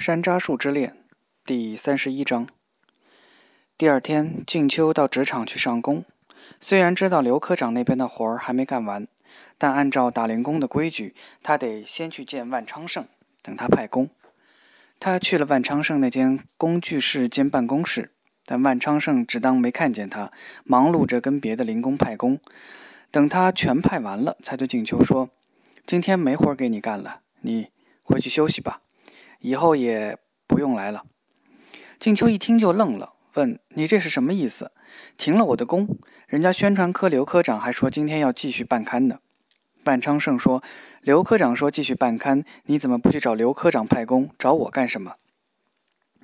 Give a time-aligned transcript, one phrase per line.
[0.00, 0.96] 山楂树之恋，
[1.44, 2.48] 第三十一章。
[3.76, 6.06] 第二天，静秋到职场去上工。
[6.58, 9.06] 虽然知道刘科长那边的活儿还没干完，
[9.58, 13.06] 但按照打零工的规矩，他得先去见万昌盛，
[13.42, 14.08] 等他派工。
[14.98, 18.12] 他去了万昌盛那间工具室兼办公室，
[18.46, 20.32] 但万昌盛只当没看见他，
[20.64, 22.40] 忙碌着跟别的零工派工。
[23.10, 25.28] 等他全派完了，才对静秋说
[25.84, 27.68] ：“今天没活给你干了，你
[28.02, 28.80] 回去休息吧。”
[29.40, 30.16] 以后也
[30.46, 31.04] 不用来了。
[31.98, 34.72] 静秋一听就愣了，问：“你这是什么意思？
[35.16, 35.98] 停了我的工？
[36.26, 39.18] 人家宣传科刘科长还说今天要继续办刊呢。”
[39.84, 40.62] 万昌盛说
[41.00, 44.28] ：“刘科长说继续办刊，你怎么不去找刘科长派工？
[44.38, 45.14] 找我干什么？”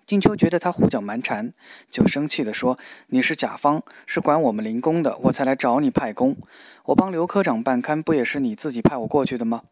[0.07, 1.53] 静秋觉得他胡搅蛮缠，
[1.91, 2.79] 就生气地说
[3.09, 6.37] ：“你是甲方，是管我们零工的，我才来找你派工。
[6.85, 9.63] 我帮刘科长办刊，不也是你自己派我过去的吗？”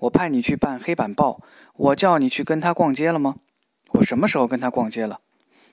[0.00, 1.40] 我派你去办黑板报，
[1.76, 3.36] 我叫你去跟他逛街了吗？
[3.92, 5.20] 我什么时候跟他逛街了？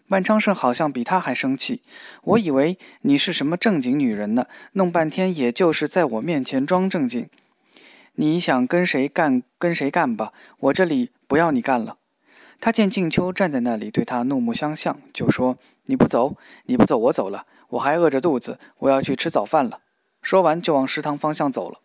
[0.10, 1.82] 万昌盛好像比他还生气。
[2.24, 7.30] 我以为你是什么正经女人呢，弄半天也就是在我面前装正经。
[8.16, 11.98] 你想跟谁干跟谁干吧，我这里不要你干了。
[12.60, 17.46] 他见静秋站在那里，对他怒目相向，就说：“你不走，你不走，我走了。
[17.70, 19.82] 我还饿着肚子，我要去吃早饭了。”
[20.24, 21.80] 说完就往食堂方向走了。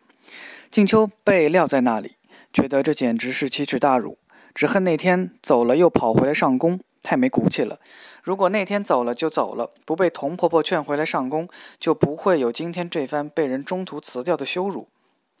[0.71, 2.15] 静秋被撂在那里。
[2.53, 4.19] 觉得这简直是奇耻大辱，
[4.53, 7.79] 只恨那天走了又跑回来上工，太没骨气了。
[8.21, 14.87] 如果那天走了就走了，不被童婆婆劝回来上工，就不会有今天这番被人中途辞掉的羞辱。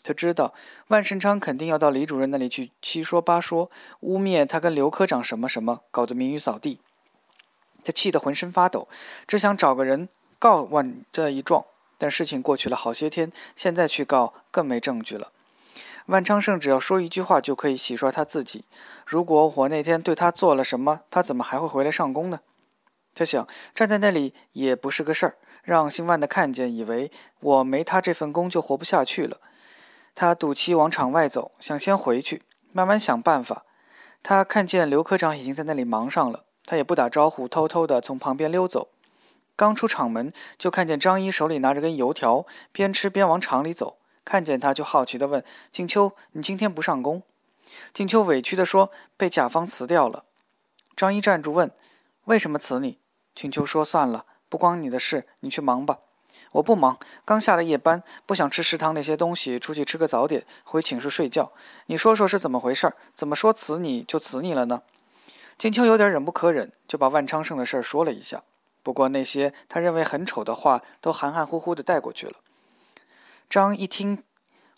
[0.01, 0.53] 他知道
[0.87, 3.69] 万盛昌肯定要到李主任那里去七说八说，
[4.01, 6.79] 污蔑他跟刘科长什么什么，搞得名誉扫地。
[7.83, 8.87] 他气得浑身发抖，
[9.27, 11.63] 只想找个人告万这一状。
[11.97, 15.32] 但事情过去了好些天，现在去告更没证据了。
[16.07, 18.65] 万昌盛只要说一句话就可以洗刷他自己。
[19.05, 22.41] 如果我那天对他做了什么，他怎么还会回来上工呢？
[23.15, 29.37] 他想站在那里也不是个事儿，让姓万的看见，以为我没他这份工就活不下去了。
[30.15, 32.41] 他赌气往场外走，想先回去，
[32.71, 33.65] 慢慢想办法。
[34.21, 38.89] 他看见刘科长已经在那里忙上了，他也不打招呼，偷偷地从旁边溜走。
[39.55, 43.97] 刚出厂门，就看见张一手里拿着根油条，边吃边往厂里走。
[44.25, 47.23] 看见他，就好奇地问：“静秋，你今天不上工？”
[47.93, 50.25] 静秋委屈地说：“被甲方辞掉了。”
[50.95, 51.71] 张一站住问
[52.25, 52.99] ：“为什么辞你？”
[53.33, 55.99] 静秋说：“算了，不关你的事，你去忙吧。
[56.53, 61.51] ”“我不忙，刚下了夜班，不想吃食堂那些东西，出去吃个早点，回寝室睡觉。
[61.87, 62.93] 你说说是怎么回事？
[63.13, 64.81] 怎么说辞你就辞你了呢？”
[65.57, 68.43] 静秋有点忍不可忍，就把万昌盛的事说了一下。
[68.81, 72.33] 不过那些他认为很丑的话，都含含糊糊地带过去了。
[73.53, 74.23] 张一听，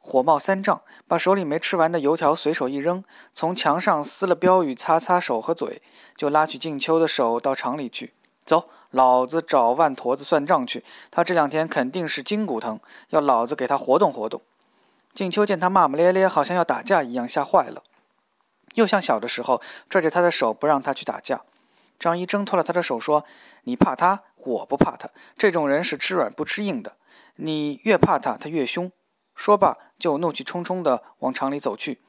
[0.01, 5.81] 火冒三丈，把手里没吃完的油条随手一扔，从墙上撕了标语，擦擦手和嘴，
[6.17, 8.13] 就拉起静秋的手到厂里去。
[8.43, 10.83] 走，老子找万坨子算账去。
[11.09, 12.81] 他这两天肯定是筋骨疼，
[13.11, 14.41] 要老子给他活动活动。
[15.13, 17.81] 静秋见他骂骂咧咧，好像要打架一样，吓坏了，
[18.73, 21.43] 又像小的时候拽着他的手不让他去打架。
[21.97, 23.23] 张一挣脱了他的手，说
[23.63, 25.07] ：“你怕他，我不怕他。
[25.37, 26.97] 这种人是吃软不吃硬的。”
[27.35, 28.91] 你越怕他，他越凶。
[29.35, 32.01] 说罢，就怒气冲冲地往厂里走去。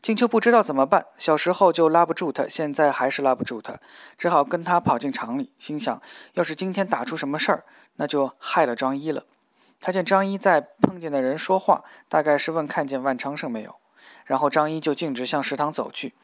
[0.00, 3.78] 静秋不知道怎么办，小时候就拉不住他，现在还是拉不住他，
[4.16, 5.52] 只好跟他跑进厂里。
[5.58, 6.00] 心想，
[6.34, 7.64] 要是今天打出什么事儿，
[7.96, 9.24] 那就害了张一了。
[9.80, 13.76] 他见张一在碰见的人说话，大概是问看见万昌盛没有。
[14.24, 16.14] 然后张一就径直向食堂走去。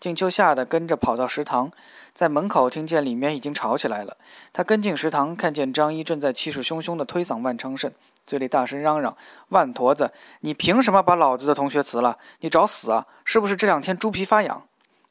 [0.00, 1.70] 静秋吓得跟着跑到食堂，
[2.12, 4.18] 在门口听见里面已经吵起来了。
[4.52, 7.90] 他跟进食堂，看见张一正在气势汹汹地推搡万昌盛，
[8.26, 9.16] 嘴里大声嚷嚷
[9.48, 12.18] ：“万坨子，你凭什么把老子的同学辞了？
[12.40, 13.06] 你找死啊！
[13.24, 14.66] 是不是这两天猪皮发痒？”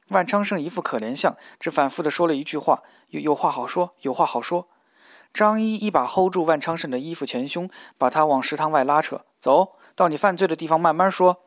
[0.10, 4.68] 万昌盛一副可怜相，只反复地说了一句话：“有有话好说，有话好说。”
[5.34, 7.68] 张一一把 hold 住万昌盛的衣服前胸，
[7.98, 11.40] 把他往食堂外拉扯：“走到你犯罪的地方慢慢说。”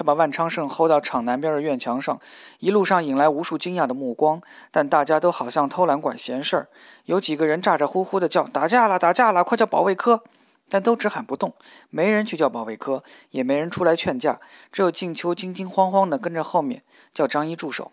[0.00, 2.18] 他把万昌盛吼到厂南边的院墙上，
[2.60, 6.68] 一路上引来无数惊讶的目光，但大家都好像偷懒管闲事儿。
[7.04, 10.22] 有几个人咋咋呼呼地叫：“打架了，打架了，快叫保卫科！”
[10.70, 11.52] 但都只喊不动，
[11.90, 14.40] 没人去叫保卫科，也没人出来劝架。
[14.72, 16.82] 只有静秋惊惊慌慌地跟着后面
[17.12, 17.92] 叫张一住手。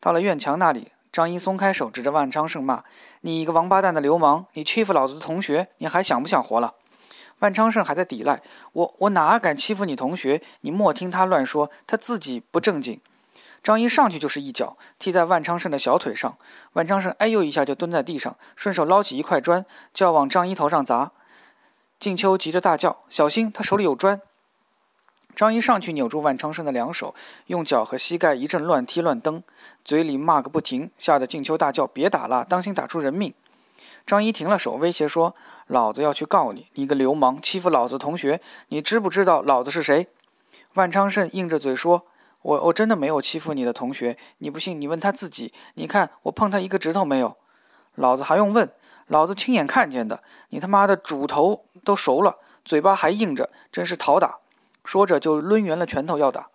[0.00, 2.82] 到了院墙那里，张一松开手，指着万昌盛骂
[3.22, 6.74] ：“你一个王八蛋的流氓，你欺负老子的同学，你还想不想活了？”
[7.40, 8.40] 万昌盛还在抵赖，
[8.72, 10.40] 我我哪敢欺负你同学？
[10.60, 13.00] 你莫听他乱说，他自己不正经。
[13.62, 16.36] 张一上去就是一脚踢在万昌盛的小腿上，
[16.74, 21.12] 万昌盛哎呦一下就蹲在地上，顺手捞起一块砖就要往张一头上砸。
[21.98, 24.20] 静秋急着大叫：“小心，他手里有砖！”
[25.34, 27.14] 张一上去扭住万昌胜的两手，
[27.46, 29.42] 用脚和膝盖一阵乱踢乱蹬，
[29.84, 33.32] 嘴里骂个不停，吓得静秋大叫：“别打了，当心打出人命！”
[34.06, 35.34] 张一停了手，威胁说
[35.66, 40.08] ：“老子要去告你，你个流氓，欺负老子同学，你知不知道老子是谁？”
[40.74, 42.06] 万昌盛硬着嘴说
[42.42, 47.36] ：“我我真的没有欺负你的同学，你不信你问他自己，你看我碰他一个指头没有？
[47.94, 48.70] 老子还用问？
[49.06, 54.38] 老子亲眼看见的，你他妈的主头都熟了，嘴巴还硬着，真是讨打！”
[54.84, 56.48] 说着就抡圆了拳头要打，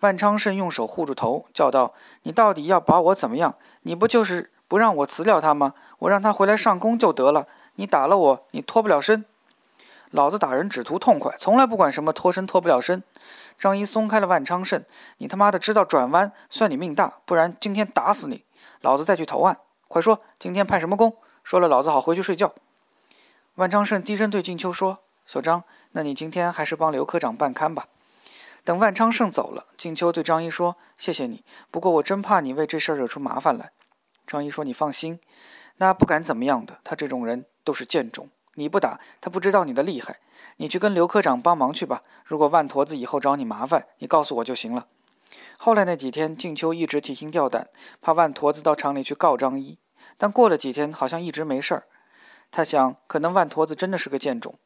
[0.00, 1.94] 万昌盛用手护住头，叫道
[2.24, 3.56] ：“你到底要把我怎么样？
[3.82, 5.74] 你不就是不让我辞掉他吗？
[5.98, 7.48] 我让他回来上工就得了。
[7.74, 9.24] 你打了我，你脱不了身。
[10.10, 13.02] 老子打人只图痛快，从来不管什么脱身脱不了身。”
[13.58, 14.84] 张一松开了万昌盛
[15.18, 18.44] ：“你他妈的知道转弯，算你命大，不然今天打死你！
[18.80, 19.58] 老子再去投案。
[19.88, 21.16] 快说，今天派什么工？
[21.42, 22.54] 说了，老子好回去睡觉。”
[23.56, 24.98] 万昌盛低声对静秋说。
[25.26, 27.86] 小张，那你今天还是帮刘科长办刊吧。
[28.64, 33.72] 等万昌盛走了，静秋对张一说：“谢谢你，不过我真怕你为这事儿惹出麻烦来。”
[34.28, 35.18] 张一说：“你放心，
[35.78, 36.78] 那不敢怎么样的。
[36.84, 40.20] 他这种人都是贱种，你不打他不知道你的厉害。
[40.58, 42.02] 你去跟刘科长帮忙去吧。
[42.24, 44.86] 如果万坨子以后找你麻烦，你告诉我就行了。”
[45.56, 47.68] 后来那几天，静秋一直提心吊胆，
[48.00, 49.78] 怕万坨子到厂里去告张一。
[50.16, 51.84] 但过了几天，好像一直没事儿。
[52.50, 54.58] 他想，可能万坨子真的是个贱种。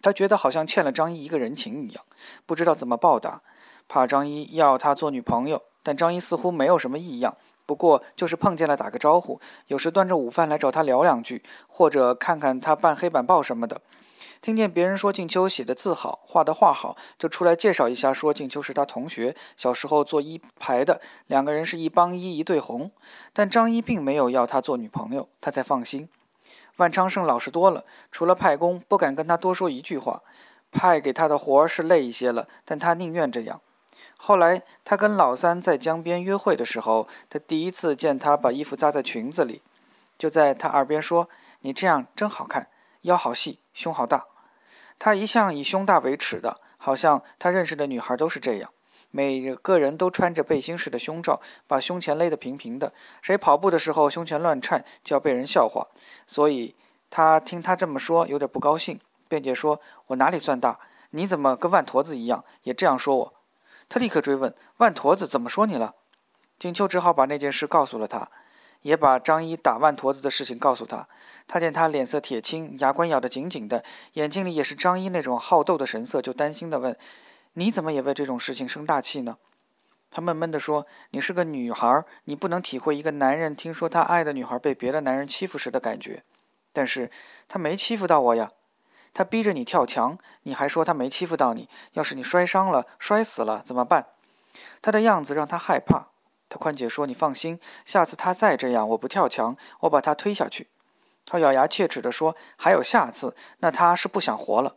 [0.00, 2.04] 他觉得好像欠了张一一个人情一样，
[2.46, 3.42] 不知道怎么报答，
[3.88, 7.36] 怕张一要他做女朋友，但张一似乎没有什么异样，
[7.68, 13.82] 不过就是碰见了打个招呼，有时端着午饭来找他聊两句，或者看看他办黑板报什么的。
[14.40, 22.90] 听见别人说静秋写的字好，画的画好，就出来介绍一下，说静秋是他同学，小时候做一排的，两个人是一帮一，一对红。
[23.34, 26.08] 但张一并没有要他做女朋友，他才放心。
[26.78, 30.22] 万昌盛老实多了，除了派工，不敢跟他多说一句话。
[30.72, 33.60] 派给他的活儿是累一些了，但他宁愿这样。
[34.20, 39.62] 后来他跟老三在江边约会的时候，他第一次见他把衣服扎在裙子里，
[40.18, 41.28] 就在他耳边说
[41.62, 42.68] ：“你这样真好看，
[43.02, 44.26] 腰好细，胸好大。”
[44.98, 48.70] 他一向以胸大为耻的，好像他认识的女孩都是这样。
[49.12, 52.92] 每个人都穿着背心式的胸罩，把胸前勒得平平的。
[53.22, 55.86] 谁跑步的时候胸前乱颤，就要被人笑话。
[56.26, 56.74] 所以
[57.08, 60.80] 他听他这么说，有点不高兴，辩解说：“我哪里算大？
[61.10, 63.34] 你怎么跟万坨子一样，也这样说我？”
[63.88, 65.94] 他立刻追问：“万坨子怎么说你了？”
[66.58, 68.30] 景秋只好把那件事告诉了他，
[68.82, 71.08] 也把张一打万坨子的事情告诉他。
[71.46, 76.96] 他见他脸色铁青，牙关咬得紧紧的，眼睛里也是张一那种好斗的神色，就担心地问。
[77.54, 79.38] 你怎么也为这种事情生大气呢？
[80.10, 86.22] 他闷闷地说：“你是个女孩，你不能体会一个男人听说他爱的女孩被别的男人欺负时的感觉。
[86.72, 87.10] 但是
[87.46, 88.50] 他没欺负到我呀，
[89.14, 91.68] 他逼着你跳墙，你还说他没欺负到你。
[91.92, 94.06] 要是你摔伤了、摔死了怎么办？”
[94.82, 96.08] 他的样子让他害怕。
[96.48, 100.68] 他宽解说：“你放心，下次他再这样，我不跳墙，我把他推下去。”
[101.26, 103.36] 他咬牙切齿地说：“还有下次？
[103.58, 104.76] 那他是不想活了。”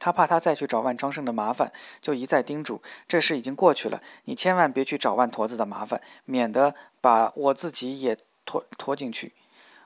[0.00, 9.32] 他怕他再去找万昌胜的麻烦，就一再叮嘱：“这事已经过去了，你千万别去找万坨子的麻烦，免得把我自己也拖拖进去。”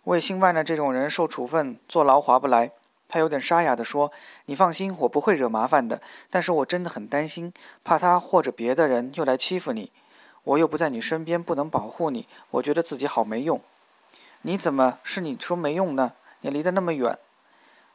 [0.05, 2.73] 魏兴万的这种人受处分，坐牢划不来。
[3.11, 4.13] 他有点沙哑地说
[4.47, 6.01] ：“你放心，我不会惹麻烦的。
[6.31, 7.53] 但是我真的很担心，
[7.83, 9.91] 怕他或者别的人又来欺负你。
[10.45, 13.61] 我又不在你身边，不能保护你，我觉得自己好没用。
[14.43, 16.13] 你怎么是你说没用呢？
[16.43, 17.19] 你离得那么远。”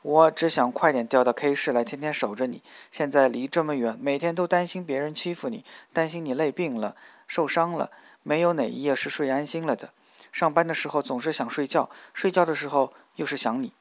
[0.01, 2.61] 我只想快点调到 K 市来，天天守着你。
[2.91, 6.95] 现在离这么远，每天都担心别人欺负你，担心你累病了、
[7.25, 7.89] 受伤了，
[8.21, 9.89] 没有哪一夜是睡安心了的。
[10.31, 13.73] 上班的时候总是想睡觉，睡觉的时候又是想你。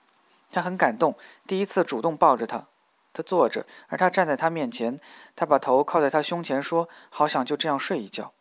[0.54, 2.68] 他很感动，第一次主动抱着他。
[3.12, 4.98] 他坐着，而他站在他面前，
[5.36, 8.32] 他把头靠在他胸前，说：“好想就这样睡一觉。”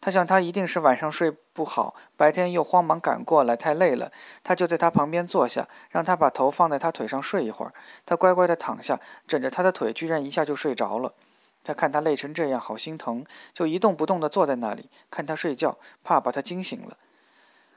[0.00, 4.12] 他想，他一定是晚上睡不好，白天又慌忙赶过来，太累了。
[4.44, 7.72] 他就在他旁边坐下，让他把头放在他腿上睡一会儿。
[8.06, 11.14] 他乖乖地躺下，枕着他的腿，居然一下就睡着了。
[11.64, 16.96] 他看他累成这样，好心疼，就一动不动地坐在那里看他睡觉，怕把他惊醒了。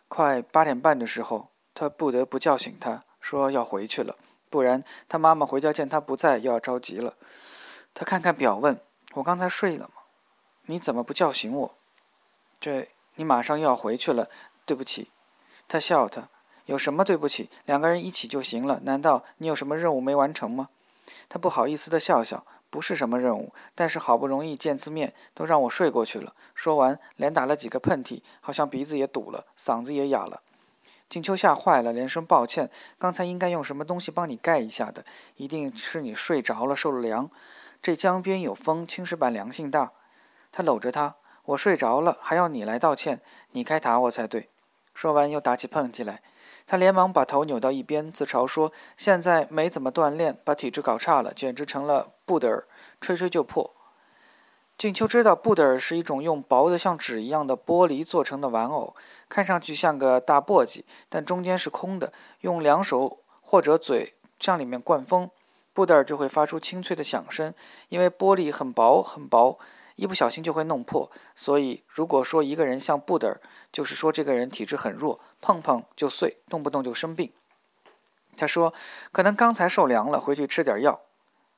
[0.08, 4.16] 快八点半的时候，他不得不叫醒他，说要回去了，
[4.50, 7.16] 不然他妈妈回家见他不在，又要着急了。
[7.94, 8.80] 他看看表，问
[9.16, 10.04] 我刚才睡了吗？
[10.68, 11.76] 你怎么不叫醒我？
[12.62, 14.30] 这你马上又要回去了，
[14.66, 15.10] 对不起。
[15.68, 16.30] 他笑他，
[16.68, 17.50] 有什么对不起？
[17.66, 18.80] 两个人一起就行了。
[18.84, 20.70] 难道你有什么任务没完成吗？
[21.28, 26.34] 他不好意思的笑笑，不是什么任务，但是好不容易见次面，都让我睡过去了。
[26.56, 30.42] 说完，连打了几个喷嚏，好像鼻子也堵了，嗓子也哑了。
[31.10, 32.70] 静秋吓坏了，连声抱歉。
[32.98, 37.30] 刚才应该用什么东西帮你盖一下的，一定是你睡着了，受了凉。
[37.82, 39.92] 这江边有风，青石板凉性大。
[40.52, 43.22] 他搂着她，我睡着了，还要你来道歉，
[43.52, 44.50] 你该打我才对。
[44.94, 46.22] 说完又打起喷嚏来。
[46.66, 52.68] 他连忙把头扭到一边，自嘲说：“现在没怎么锻炼，把体质搞差了，简直成了布德尔，
[53.00, 53.74] 吹吹就破。”
[54.78, 58.96] 静秋知道布德尔是一种用薄的像纸一样的玻璃做成的玩偶，
[59.28, 65.32] 看上去像个大簸箕，但中间是空的，用两手或者嘴向里面灌风，
[65.74, 67.56] 布德尔就会发出清脆的响声。
[67.90, 69.58] 因为玻璃很薄很薄。
[69.96, 73.42] 一不小心就会弄破，所以如果说一个人像布德尔，
[73.72, 77.34] 就是说这个人体质很弱，碰碰就碎，动不动就生病。
[78.38, 78.76] 他说
[79.12, 81.02] ：“可能刚才受凉了，回去吃点药。”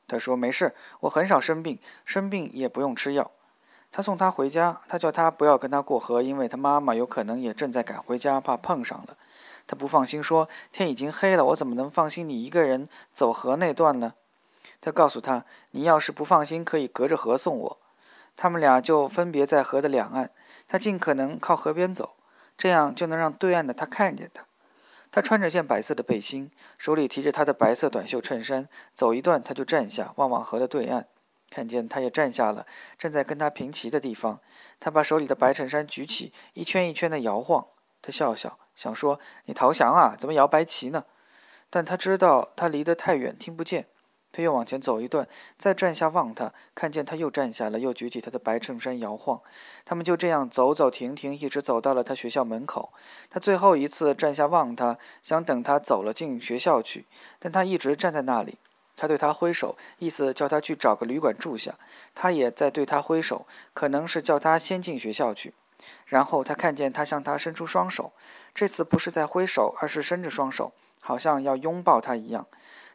[0.09, 3.31] 他说：“没事，我很少生病，生病也不用吃药。”
[3.91, 9.15] 他送他回家，他叫他不要跟他过河，因为他妈妈有可能也正在赶回家，怕碰上了。
[9.65, 14.15] 他不放心，说：“天已经黑了，我怎么能放心你一个人走河那段呢？”
[14.81, 17.77] 他告诉他：“你要是不放心，可以隔着河送我。”
[18.35, 20.31] 他们俩就分别在河的两岸，
[20.67, 22.15] 他尽可能靠河边走，
[22.57, 24.45] 这样就能让对岸的他看见他。
[25.11, 31.05] 他穿着件白色的背心，手里提着他的白色短袖衬衫，走一段他就站下，望望河的对岸，
[31.49, 34.39] 看见他也站下了，站在跟他平齐的地方。
[34.79, 37.67] 他把手里的白衬衫举起，一圈一圈地摇晃。
[38.01, 40.15] 他笑笑，想说：“你投降啊？
[40.17, 41.05] 怎么摇白旗呢？”
[41.69, 43.87] 但他知道他离得太远，听不见。
[44.31, 49.41] 他又往前走一段，再站下望他，看见他又站下了，又举起他的白衬衫摇晃。
[49.83, 52.93] 他们就这样走走停停，一直走到了他学校门口。
[53.29, 57.07] 他最后一次站下望他，想等他走了进学校去，
[57.39, 58.59] 但他一直站在那里。
[58.95, 61.79] 他对他挥手，意思叫他去找个旅馆住下。
[62.13, 65.55] 他也在对他挥手，可能是叫他先进学校去。
[66.05, 68.13] 然后他看见他向他伸出双手，
[68.53, 72.45] 这次不是在挥手，而是伸着双手，好像要拥抱他一样。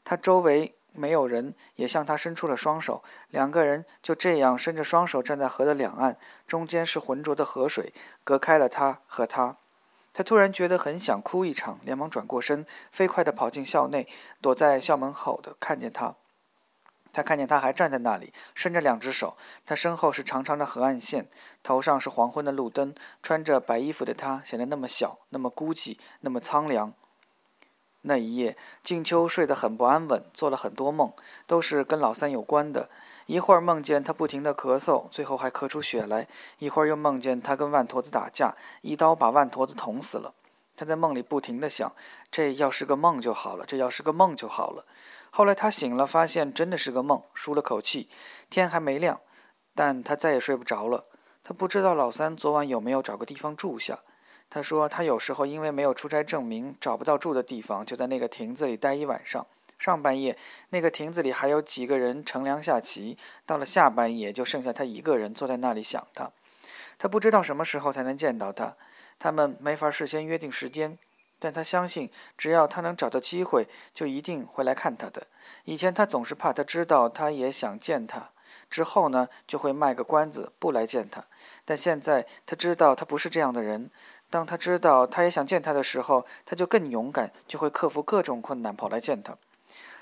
[0.05, 0.77] 他周围。
[0.95, 9.57] 没有人也向他伸出了双手，两个人就这样伸着双手站在河的两岸，中间是浑浊的河水，隔开了他和他。
[10.13, 14.09] 他突然觉得很想哭一场，连忙转过身，飞快地跑进校内，
[14.41, 16.15] 躲在校门口的看见他。
[17.13, 19.37] 他看见他还站在那里，伸着两只手。
[19.65, 21.29] 他身后是长长的河岸线，
[21.63, 22.95] 头上是黄昏的路灯。
[23.23, 26.93] 穿着白衣服的他显得那么小，那么孤寂，那么苍凉。
[28.07, 31.13] 那一夜，静秋睡得很不安稳，做了很多梦，
[31.47, 32.91] 都是跟老三有关的。
[33.25, 36.27] 一会儿梦见他不停地咳嗽，最后还咳出血来；
[36.59, 40.35] 一会儿又梦见他跟万驼子打架，一刀把万驼子捅死了。
[40.77, 41.95] 他在梦里不停地想：
[42.31, 44.85] 这要是个梦就好了，这要是个梦就好了。
[45.31, 48.11] 后来他醒了，发现真的是个梦，舒了口气。
[48.51, 49.21] 天还没亮，
[49.75, 51.07] 但他再也睡不着了。
[51.43, 54.01] 他不知道老三昨晚有没有找个地方住下。
[54.51, 59.45] 他说：“他有时候因为没有出差证明，找不到住的地方，就在那个亭子里待一晚上。
[59.77, 60.39] 上半夜，
[60.71, 66.31] 那个亭子里还有几个人乘凉下棋；到了下半夜，就剩下他一个人坐在那里想他。
[66.97, 68.77] 他不知道什么时候才能见到他，
[69.19, 70.97] 他们没法事先约定时间，
[71.41, 72.09] 但他相信，
[72.39, 75.27] 只要他能找到机会，就一定会来看他的。
[75.65, 78.31] 以前他总是怕他知道他也想见他，
[78.71, 81.25] 之后呢，就会卖个关子不来见他。
[81.65, 83.91] 但现在他知道他不是这样的人。”
[84.35, 89.37] 当他知道他也想见他的时候，他就更勇敢，就会克服各种困难跑来见他。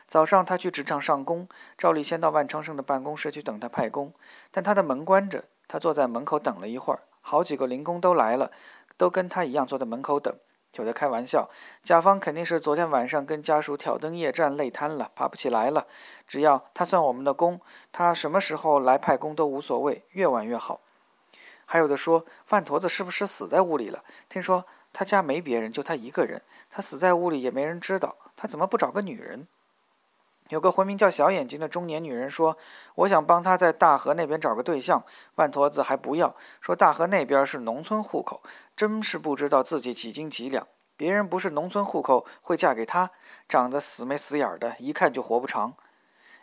[0.07, 1.47] 早上他去职场上工，
[1.77, 4.15] 照例先到万昌盛的办公室去等他派工，
[4.51, 8.51] 但他的门关着，他坐在门口等了一会儿，好几个零工都来了，
[8.97, 10.35] 都跟他一样坐在门口等。
[10.77, 11.51] 有的开玩笑，
[11.83, 15.87] 甲方肯定是昨天晚上跟家属挑灯夜战累瘫了，爬不起来了。
[16.27, 17.61] 只要他算我们的工，
[17.93, 20.81] 他什么时候来派工都无所谓，越晚越好。
[21.73, 24.05] 还有的说，饭坨子是不是死在屋里了？
[24.29, 26.43] 听说他家没别人，就他一个人。
[26.69, 29.49] 他死在屋里也没人知道，他怎么不找个女人？
[30.51, 32.59] 有个回名叫小眼睛的中年女人说
[32.97, 35.03] ：“我想帮他在大河那边找个对象。”
[35.35, 38.43] 饭坨子还不要，说大河那边是农村户口，
[38.77, 40.67] 真是不知道自己几斤几两。
[40.99, 43.13] 别人不是农村户口，会嫁给他？
[43.49, 45.73] 长得死没死眼的，一看就活不长。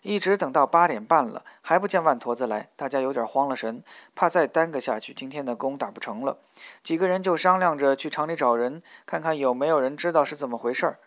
[0.01, 3.84] 一直等到八点半了，还不见万驼子来，大家有点慌了神，
[4.15, 6.38] 怕再耽搁下去，今天的工打不成了。
[6.84, 11.00] 几个人就商量着去厂里找人，看看有没有人知道是怎么回事儿。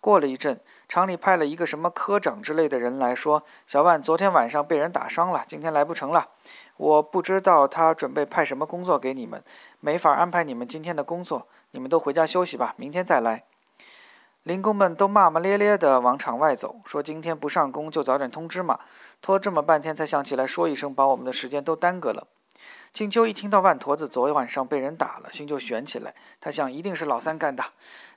[0.00, 6.28] 过了一阵，厂里派了一个什么科长之类的人来说：“小万昨天晚上被人打伤了，今天来不成了。
[6.76, 9.42] 我不知道他准备派什么工作给你们，
[9.80, 13.44] 没法安排你们今天的工作，你们都回家休息吧，明天再来。”
[14.48, 18.80] 零工们都骂骂咧咧地往场外走，说：“今天不上工就早点通知嘛，
[19.20, 22.26] 拖这么半天才想起来说一声，把我们的时间都耽搁了。”
[22.90, 26.14] 静秋一听到万驼子昨晚上被人打了，心就悬起来。
[26.40, 27.62] 他想，一定是老三干的。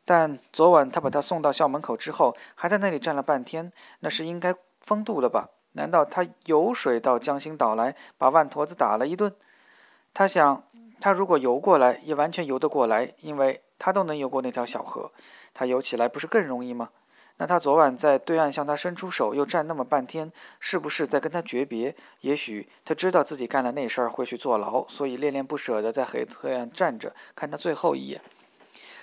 [0.06, 3.70] 但昨晚他把他送到校门口之后，还在那里站了半天，
[4.00, 5.50] 那是应该风度了吧？
[5.74, 9.36] 难道他游水到江心岛来，把万驼子打了一顿？
[10.14, 10.64] 他想，
[11.02, 15.12] 他如果游过来，也完全游得过来，因为他都能游过那条小河，
[15.54, 16.90] 他游起来不是更容易吗？
[17.38, 21.96] 那他昨晚在对岸向他伸出手，又站那么半天，是不是在跟他诀别？
[22.20, 28.22] 也许他知道自己干了那事儿会去坐牢，所以恋恋不舍地在黑对岸站着，看他最后一眼。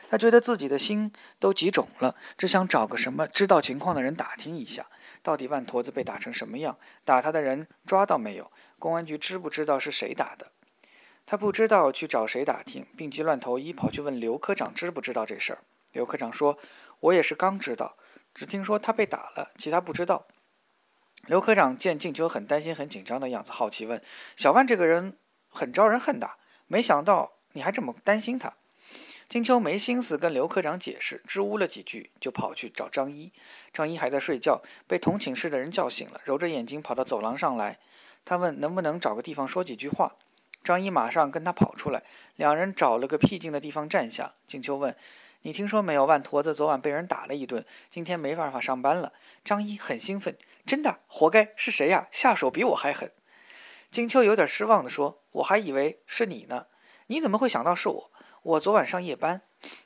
[0.08, 4.86] 他觉得自己的心都急肿了，只想找个什么知道情况的人打听一下，
[5.22, 8.50] 到底万驼子被打成什么样，打他的人抓到没有？
[8.78, 10.52] 公安局知不知道是谁打的？
[11.26, 15.58] 他不知道去找谁打听，病急乱投医，跑去问刘科长知不知道这事儿。
[15.92, 16.58] 刘科长说
[17.00, 17.96] ：“我也是刚知道。”
[18.34, 20.26] 只听说他被打了，其他不知道。
[21.26, 24.00] 刘科长见静秋很担心、很紧张的样子，好奇问
[24.36, 25.18] ：“小万这个人
[25.48, 26.30] 很招人恨的，
[26.66, 28.54] 没想到你还这么担心他。”
[29.28, 33.32] 静秋没心思跟刘科长解释，支吾了几句，就跑去找张一。
[33.72, 37.78] 张一还在睡觉，被同寝室的人叫醒了，揉着眼睛跑到走廊上来。
[38.24, 40.16] 他问：“能不能找个地方说几句话？”
[40.62, 42.04] 张一马上跟他跑出来，
[42.36, 44.34] 两人找了个僻静的地方站下。
[44.46, 44.94] 静秋问。
[45.42, 46.04] 你听说没有？
[46.04, 49.12] 万驼子昨晚被人打了一顿，今天没办法上班了。
[49.44, 51.52] 张一很兴奋，真的，活该！
[51.54, 52.08] 是谁呀？
[52.10, 53.12] 下手比我还狠。
[53.90, 56.66] 金秋有点失望地说：“我还以为是你呢，
[57.06, 58.10] 你怎么会想到是我？
[58.42, 59.40] 我昨晚上夜班。”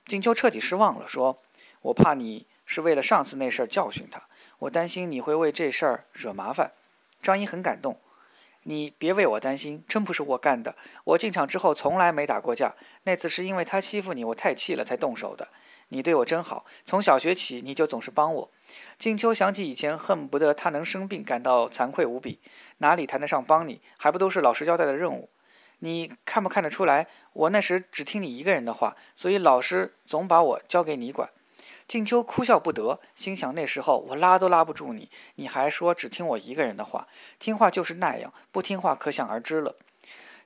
[0.07, 1.39] 金秋彻底失望了，说
[1.83, 4.29] ：“我怕你是为了上次那事儿教训他，
[4.61, 6.73] 我担心你会为这事儿惹麻烦。”
[7.23, 8.01] 张一很感动。
[8.65, 10.75] 你别为我担心，真不是我干的。
[11.05, 15.49] 我进厂之后从来没打过架，那次是因为他欺负你，我太气了才动手的。
[15.89, 18.51] 你对我真好，从小学起你就总是帮我。
[18.99, 22.39] 静秋想起以前，恨不得他能生病，感到惭愧无比。
[22.79, 23.81] 哪里谈得上帮你？
[23.99, 25.29] 还不都是老师交代的任务？
[25.81, 27.09] 你看不看得出来？
[27.33, 31.29] 我那时只听你一个人的话，所以老师总把我交给你管。
[31.87, 37.07] 静秋哭笑不得，心想那时候我拉都拉不住你，你还说只听我一个人的话，
[37.39, 39.77] 听话就是那样，不听话可想而知了。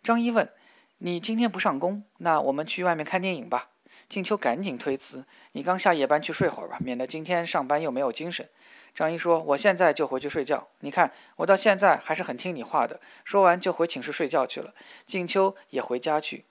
[0.02, 0.50] 张一问
[0.98, 3.70] ：“你今天不上工，那我们去外面看电影吧？”
[4.08, 8.48] 静秋赶紧推辞：“你刚下夜班，去睡会儿吧，免得今天上班又没有精神。”
[8.94, 10.68] 张一说：“我现在就回去睡觉。
[10.80, 14.74] 你看我到现在还是很听你话的。”说完就回寝室睡觉去了。
[15.04, 16.44] 静秋也回家去。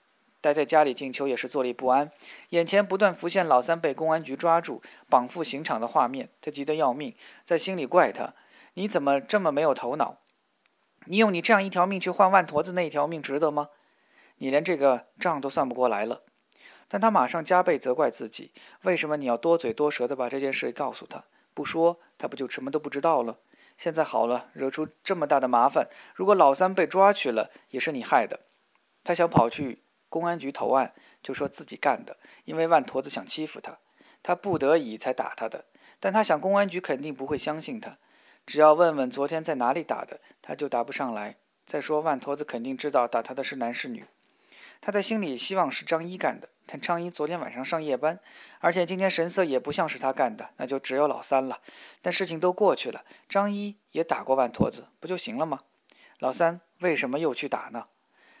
[0.46, 2.08] 待在家里，静秋也是坐立不安，
[2.50, 4.80] 眼前不断浮现老三被公安局抓住、
[5.10, 8.32] 绑赴刑场的画面，他急得要命，在心里怪他
[8.74, 10.18] ：“你怎么这么没有头脑？
[11.06, 13.70] 你用你这样一条命去换万驼子那一条命，值得吗？
[14.36, 16.22] 你连这个账都算不过来了。”
[16.86, 21.24] 但他马上加倍责怪自己：“为什么你要多嘴多舌的把这件事告诉他？
[21.52, 23.38] 不说，他不就什么都不知道了？
[23.76, 28.42] 现在好了，惹出这么大的麻烦，如果老三被抓去了，也是你害的。”
[29.02, 29.82] 他想跑去。
[30.16, 33.76] 公安局投案，就说自己干的，因为万驼子想欺负他，
[34.22, 35.66] 他不得已才打他的。
[36.00, 37.98] 但他想，公安局肯定不会相信他，
[38.46, 41.36] 只要问问昨天在哪里打的，他就答不上来。
[41.66, 44.06] 再说，万驼子肯定知道打他的是男是女。
[44.80, 48.18] 他在心里希望是张一干的，但张一昨天晚上上夜班，
[48.60, 51.60] 而且今天神色也不像是他干的，那就只有老三了。
[52.00, 55.58] 但事情都过去了，张一也打过万驼子，不就行了吗？
[56.20, 57.88] 老三为什么又去打呢？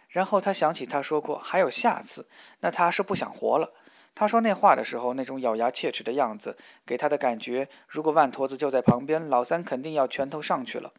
[0.08, 2.28] 然后他想起他说过还有下次，
[2.60, 3.72] 那他是不想活了。
[4.14, 10.92] 他说那话的时候，那种咬牙切齿的样子，给他的感觉，如果万驼子就在旁边，老三肯定要拳头上去了。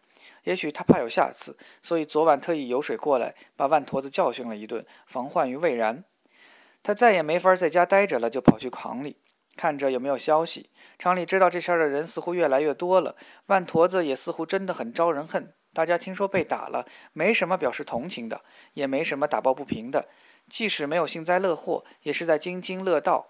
[0.44, 6.04] 也许他怕有下次，所以昨晚特意游水过来，把万驼子教训了一顿，防患于未然。
[6.84, 9.18] 他再也没法在家待着了，就跑去厂里，
[9.56, 10.70] 看着有没有消息。
[11.00, 13.16] 厂里知道这事儿的人似乎越来越多了，
[13.48, 15.54] 万驼子也似乎真的很招人恨。
[15.78, 18.42] 大家听说被打了，没什么表示同情的，
[18.74, 20.08] 也没什么打抱不平的。
[20.50, 23.28] 即使没有幸灾乐祸，也是在津津乐道。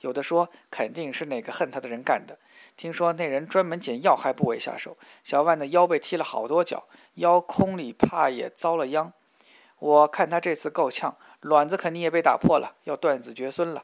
[0.00, 2.36] 有的说肯定是哪个恨他的人干的。
[2.76, 9.10] 听说那人专门捡要害部位下手，小万的腰被踢了好多脚，腰空里怕也遭了殃。
[9.78, 13.82] 我看他这次够呛，卵子肯定也被打破了，要断子绝孙了。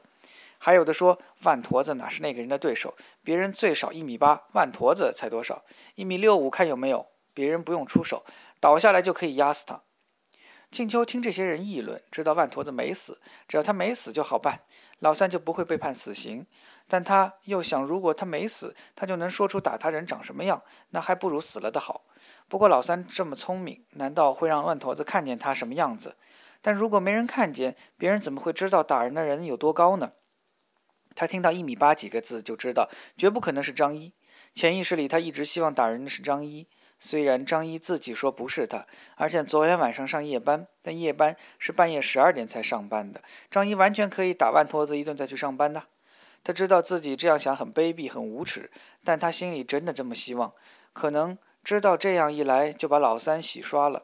[0.59, 2.93] 还有的说万驼子哪是那个人的对手？
[3.23, 5.63] 别人最少一米八，万驼子才多少？
[5.95, 7.07] 一米六五，看有没有？
[7.33, 8.25] 别人不用出手，
[8.59, 9.81] 倒下来就可以压死他。
[10.71, 14.61] 静秋听这些人议论，知道万驼子没死，只要他没死就好办，
[14.99, 16.47] 老三就不会被判死刑。
[16.87, 22.05] 但他又想，如果他没死，他就能说出打他人长什么样，那还不如死了的好。
[22.47, 26.15] 不过老三这么聪明，难道会让万驼子看见他什么样子？
[26.61, 30.13] 但如果没人看见，别人怎么会知道打人的人有多高呢？
[31.15, 34.13] 他听到一米八几个字，就知道绝不可能是张一。
[34.53, 36.67] 潜意识里，他一直希望打人的是张一。
[37.05, 38.85] 虽然张一自己说不是他，
[39.17, 43.21] 而且昨天晚上上夜班，但夜班是半夜十二点才上班的。
[43.51, 45.83] 张一完全可以打万托子一顿再去上班的。
[46.45, 48.71] 他知道自己这样想很卑鄙、很无耻，
[49.03, 50.53] 但他心里真的这么希望。
[50.93, 54.03] 可能知道这样一来就把老三洗刷了，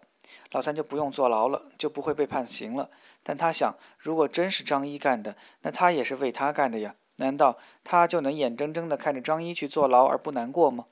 [0.51, 2.89] 老三就不用坐牢了，就不会被判刑了。
[3.23, 6.95] 但他想，如果真是张一干的，那他也是为他干的呀。
[7.15, 10.87] 难道他就能眼睁睁地看着张一去坐牢而不难过吗？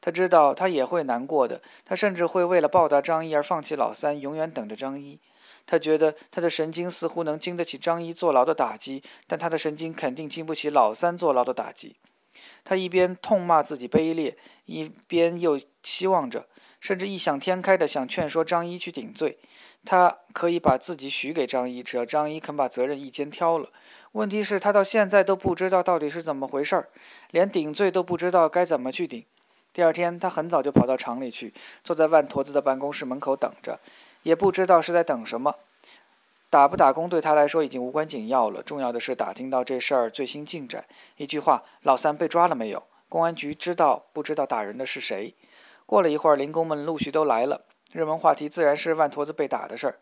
[0.00, 5.18] 他知道他也会难过的，他甚至会为了报答张一而放弃老三，永远等着张一。
[5.66, 11.96] 他觉得他的神经似乎能经得起张一坐牢的打击，但他的神经肯定经不起老三坐牢的打击。
[12.64, 16.46] 他一边痛骂自己卑劣，一边又期望着，
[16.80, 19.38] 甚至异想天开的想劝说张一去顶罪。
[19.86, 23.68] 他可以把自己许给张一，只要张一肯把责任一肩挑了。
[24.12, 26.88] 问题是，他到现在都不知道到底是怎么回事儿，
[27.30, 29.24] 连顶罪都不知道该怎么去顶。
[29.74, 33.80] 第二天，他很早就跑到厂里去，坐在万坨子的办公室门口等着，
[34.22, 35.56] 也不知道是在等什么。
[36.48, 40.84] 打不打工对他来说已经无关紧要了，重要的是打听到这事儿最新进展。
[41.16, 42.84] 一句话：老三被抓了没有？
[43.08, 45.34] 公安局知道不知道打人的是谁？
[45.86, 49.96] 过了一会儿，零工们陆续都来了，热门话题自然是万坨子被打的事儿。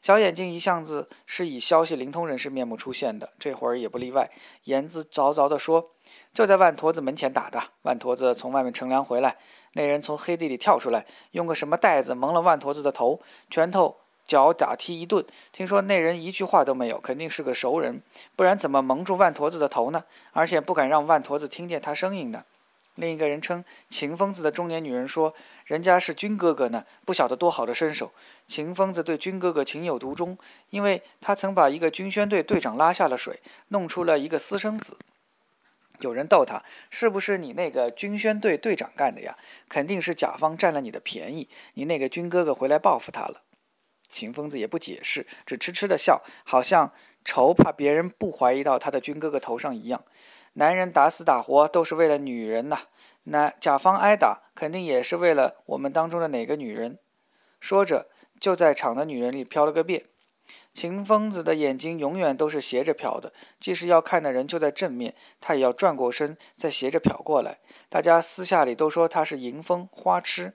[0.00, 4.30] 小眼睛一向子是以消息灵通人士面目出现的，这会儿也不例外。
[4.64, 5.90] 言字凿凿地说
[6.32, 7.62] ：“就在万坨子门前打的。
[7.82, 9.36] 万坨子从外面乘凉回来，
[9.72, 15.24] 那人从黑地里跳出来，用个什么袋子蒙了万坨子的头，拳头脚打踢一顿。
[15.52, 18.02] 听说那人一句话都没有，肯定是个熟人，
[18.36, 20.04] 不然怎么蒙住万坨子的头呢？
[20.32, 22.44] 而且不敢让万坨子听见他声音呢。”
[22.98, 25.32] 另一个人称秦疯子的中年女人说
[25.64, 28.12] ：“人家是军哥哥呢，不晓得多好的身手。”
[28.48, 30.36] 秦疯子对军哥哥情有独钟，
[30.70, 34.96] 因为他曾把一个军宣队队长拉下了水，弄出了一个私生子。
[36.00, 39.38] 有人逗他：“是不是你那个军宣队队长干的呀？
[39.68, 43.42] 肯定是甲方占了你的便宜，你那个军哥哥回来报复他了。”
[44.08, 46.92] 秦疯子也不解释，只痴痴的笑，好像
[47.24, 50.02] 愁怕别人不怀疑到他的军哥哥头上一样。
[50.58, 52.80] 男人打死打活都是为了女人呐，
[53.22, 56.98] 那甲方挨打肯定也是为了我们当中的哪个女人。
[57.60, 58.08] 说着，
[58.40, 60.02] 就在场的女人里瞟了个遍。
[60.74, 67.60] 秦疯子的眼睛永远都是斜着瞟的，即使要看的人就在正面，他也要转过身再斜着瞟过来。
[67.88, 70.54] 大家私下里都说他是迎风花痴。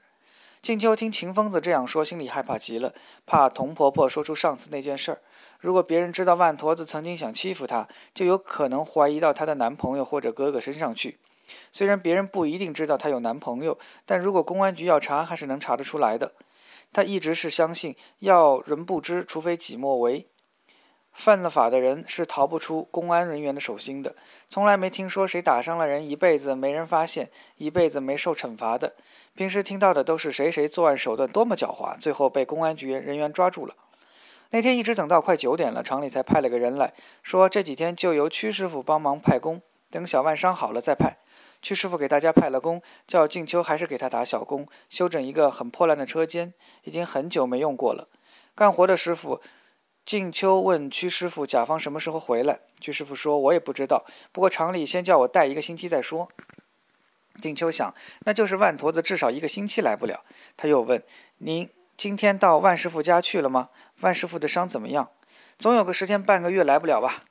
[0.61, 2.93] 静秋听秦疯子这样说，心里害怕极了，
[3.25, 5.21] 怕童婆婆说出上次那件事儿。
[5.63, 11.19] 如果别人知道万坨子曾经想欺负她，就有可能怀疑到她的男朋友或者哥哥身上去。
[11.71, 16.33] 虽然别人不一定知道她有男朋友，但如果公安局要查，还是能查得出来的。
[16.91, 20.27] 她一直是相信，要人不知，除非己莫为。
[21.13, 24.17] 犯了法的人是逃不出公安人员的手心的，
[24.49, 28.95] 从来没听说谁打伤了人一辈子没人发现，一辈子没受惩罚的。
[29.33, 33.75] 平时听到的都是谁谁作案手段多么狡猾，最后被公安局人员抓住了。
[34.53, 41.17] 那天一直等到快九点了，厂里才派了个人来说，这几天就由屈师傅帮忙派工，等小万伤好了再派。
[41.59, 48.07] 屈师傅给大家派了工，叫静秋还是给他打小工，修整一个很破烂的车间，已经很久没用过了。
[48.53, 49.41] 干活的师傅。
[50.05, 56.27] 静秋问屈师傅：“甲方什么时候回来？”屈师傅说：“我也不知道，不过厂里先叫我带一个星期再说。”
[57.41, 60.25] 静秋想，那就是万坨子至少一个星期来不了。
[60.57, 61.01] 他又问
[61.39, 63.69] ：“您今天到万师傅家去了吗？
[64.01, 65.09] 万师傅的伤怎么样？
[65.57, 67.23] 总有个十天半个月来不了吧？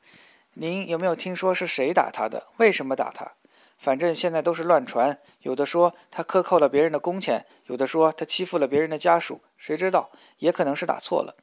[0.54, 2.46] 您有没有听说是谁打他的？
[2.58, 3.32] 为什么打他？
[3.76, 10.10] 反正现在都是乱传，有的说他克扣了别人的工钱，有的说他欺负了别人的家属，谁知道？
[10.38, 11.34] 也可能是打错了。”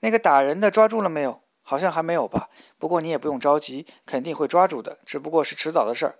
[0.00, 1.40] 那个打人的抓住了没有？
[1.62, 2.48] 好像还没有吧。
[2.78, 6.14] 不过你也不用着急，肯定会抓住的，只不过是迟早的事儿。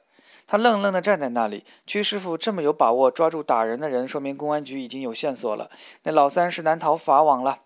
[0.51, 1.65] 他愣愣地站在那里。
[1.87, 5.71] 屈师傅这么有把握抓住打人的人，说明公安局已经有线索了。
[6.03, 7.61] 那老三是难逃法网了。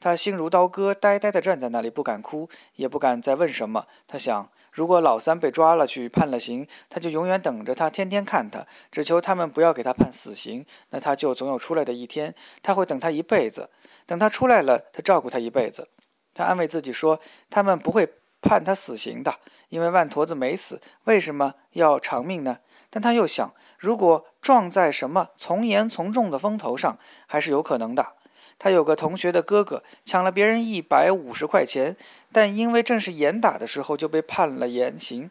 [0.00, 3.84] 他心如刀割，呆呆地站在那里，不敢哭，也不敢再问什么。
[4.08, 12.34] 他想，如果老三被抓了去判了刑，他就永远等着他，天天看他，只求他们不要给他判死刑，那他就总有出来的一天。
[12.62, 13.68] 他会等他一辈子。
[14.06, 15.88] 等他出来了，他照顾他一辈子。
[16.32, 18.08] 他安慰自己说：“他们不会
[18.40, 19.34] 判他死刑的，
[19.68, 22.58] 因为万坨子没死，为什么要偿命呢？”
[22.92, 28.14] 但他又想，如果撞在什么从严从重的风头上，还是有可能的。
[28.58, 31.96] 他有个同学的哥哥抢了别人一百五十块钱，
[32.32, 35.30] 但因为正是严打的时候就被判了严刑。